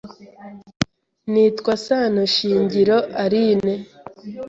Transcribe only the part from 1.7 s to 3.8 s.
Sano Shingiro Aline